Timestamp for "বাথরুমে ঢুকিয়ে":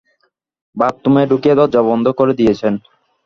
0.77-1.57